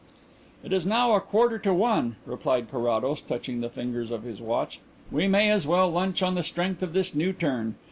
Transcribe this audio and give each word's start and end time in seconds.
"It 0.63 0.73
is 0.73 0.83
now 0.87 1.13
a 1.13 1.19
quarter 1.21 1.59
to 1.59 1.75
one," 1.75 2.15
replied 2.25 2.71
Carrados, 2.71 3.21
touching 3.21 3.61
the 3.61 3.69
fingers 3.69 4.09
of 4.09 4.23
his 4.23 4.41
watch. 4.41 4.79
"We 5.11 5.27
may 5.27 5.51
as 5.51 5.67
well 5.67 5.91
lunch 5.91 6.23
on 6.23 6.33
the 6.33 6.41
strength 6.41 6.81
of 6.81 6.93
this 6.93 7.13
new 7.13 7.33
turn. 7.33 7.75